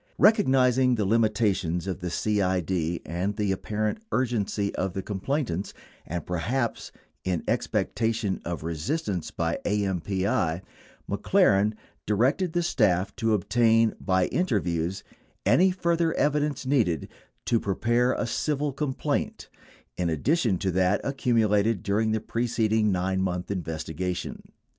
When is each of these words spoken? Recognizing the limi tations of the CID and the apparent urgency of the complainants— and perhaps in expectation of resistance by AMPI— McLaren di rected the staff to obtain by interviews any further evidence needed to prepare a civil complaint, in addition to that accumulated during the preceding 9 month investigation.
Recognizing 0.17 0.95
the 0.95 1.05
limi 1.05 1.29
tations 1.29 1.85
of 1.85 1.99
the 1.99 2.09
CID 2.09 3.01
and 3.05 3.35
the 3.35 3.51
apparent 3.51 3.99
urgency 4.11 4.73
of 4.73 4.93
the 4.93 5.03
complainants— 5.03 5.75
and 6.07 6.25
perhaps 6.25 6.91
in 7.23 7.43
expectation 7.47 8.41
of 8.43 8.63
resistance 8.63 9.29
by 9.29 9.59
AMPI— 9.63 10.61
McLaren 11.07 11.75
di 12.07 12.15
rected 12.15 12.53
the 12.53 12.63
staff 12.63 13.15
to 13.17 13.35
obtain 13.35 13.93
by 13.99 14.25
interviews 14.29 15.03
any 15.45 15.69
further 15.69 16.15
evidence 16.15 16.65
needed 16.65 17.07
to 17.45 17.59
prepare 17.59 18.13
a 18.13 18.25
civil 18.25 18.73
complaint, 18.73 19.49
in 19.97 20.09
addition 20.09 20.57
to 20.57 20.71
that 20.71 20.99
accumulated 21.03 21.83
during 21.83 22.11
the 22.11 22.19
preceding 22.19 22.91
9 22.91 23.21
month 23.21 23.51
investigation. 23.51 24.41